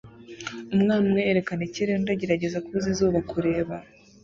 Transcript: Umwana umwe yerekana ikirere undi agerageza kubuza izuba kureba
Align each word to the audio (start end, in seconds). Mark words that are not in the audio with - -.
Umwana 0.75 1.01
umwe 1.07 1.19
yerekana 1.27 1.63
ikirere 1.67 1.95
undi 1.97 2.11
agerageza 2.15 2.61
kubuza 2.63 2.87
izuba 2.93 3.19
kureba 3.31 3.75